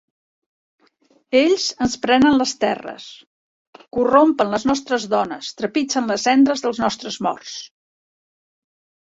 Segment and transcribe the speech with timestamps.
[1.41, 3.05] Ells ens prenen les terres;
[3.99, 7.55] corrompen les nostres dones, trepitgen les cendres dels nostres morts!